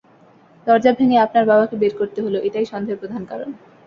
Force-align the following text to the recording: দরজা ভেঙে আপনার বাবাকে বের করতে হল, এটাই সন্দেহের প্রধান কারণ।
দরজা 0.67 0.91
ভেঙে 0.93 1.17
আপনার 1.17 1.43
বাবাকে 1.47 1.75
বের 1.81 1.93
করতে 1.99 2.19
হল, 2.21 2.35
এটাই 2.47 2.65
সন্দেহের 2.71 3.01
প্রধান 3.01 3.23
কারণ। 3.25 3.49